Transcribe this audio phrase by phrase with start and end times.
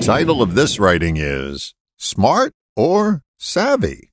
[0.00, 4.10] title of this writing is Smart or Savvy?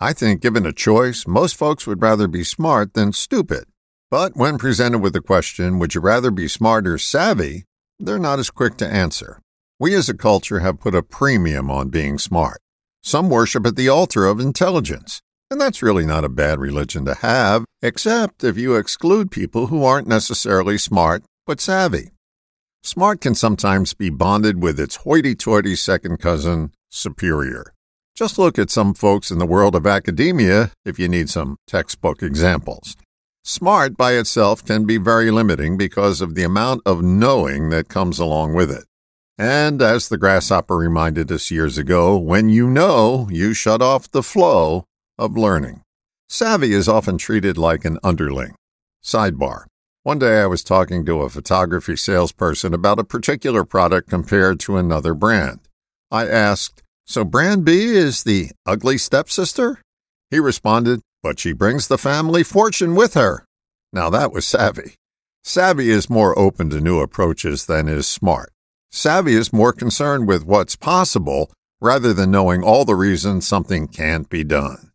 [0.00, 3.64] I think, given a choice, most folks would rather be smart than stupid.
[4.10, 7.64] But when presented with the question, would you rather be smart or savvy,
[8.00, 9.40] they're not as quick to answer.
[9.78, 12.58] We as a culture have put a premium on being smart.
[13.02, 17.14] Some worship at the altar of intelligence, and that's really not a bad religion to
[17.14, 22.10] have, except if you exclude people who aren't necessarily smart but savvy.
[22.82, 27.74] Smart can sometimes be bonded with its hoity toity second cousin, superior.
[28.14, 32.22] Just look at some folks in the world of academia if you need some textbook
[32.22, 32.96] examples.
[33.44, 38.18] Smart by itself can be very limiting because of the amount of knowing that comes
[38.18, 38.84] along with it.
[39.38, 44.22] And as the grasshopper reminded us years ago, when you know, you shut off the
[44.22, 44.84] flow
[45.18, 45.82] of learning.
[46.28, 48.54] Savvy is often treated like an underling.
[49.02, 49.64] Sidebar.
[50.02, 54.78] One day I was talking to a photography salesperson about a particular product compared to
[54.78, 55.60] another brand.
[56.10, 59.82] I asked, So brand B is the ugly stepsister?
[60.30, 63.44] He responded, But she brings the family fortune with her.
[63.92, 64.94] Now that was savvy.
[65.44, 68.54] Savvy is more open to new approaches than is smart.
[68.90, 74.30] Savvy is more concerned with what's possible rather than knowing all the reasons something can't
[74.30, 74.92] be done.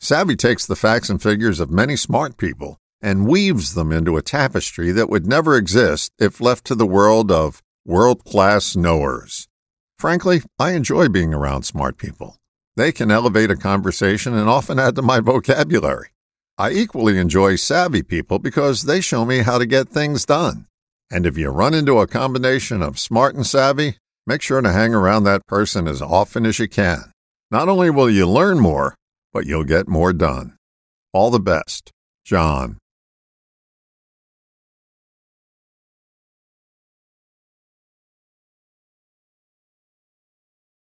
[0.00, 4.22] Savvy takes the facts and figures of many smart people and weaves them into a
[4.22, 9.48] tapestry that would never exist if left to the world of world class knowers.
[9.98, 12.36] Frankly, I enjoy being around smart people.
[12.76, 16.08] They can elevate a conversation and often add to my vocabulary.
[16.56, 20.66] I equally enjoy savvy people because they show me how to get things done.
[21.10, 24.94] And if you run into a combination of smart and savvy, make sure to hang
[24.94, 27.12] around that person as often as you can.
[27.50, 28.94] Not only will you learn more,
[29.32, 30.56] but you'll get more done.
[31.12, 31.90] All the best,
[32.24, 32.78] John.